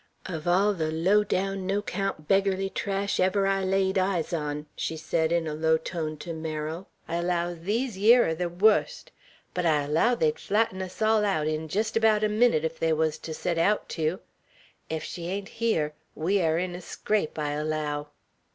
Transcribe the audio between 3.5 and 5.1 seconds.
laid eyes on," she